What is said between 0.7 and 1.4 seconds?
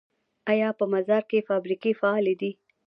په مزار